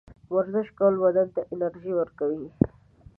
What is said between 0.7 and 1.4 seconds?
کول بدن